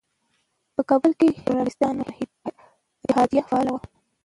په 0.75 0.81
کابل 0.89 1.11
کې 1.19 1.27
ژورنالېستانو 1.43 2.03
اتحادیه 3.07 3.43
فعاله 3.49 3.71
وه. 3.73 3.81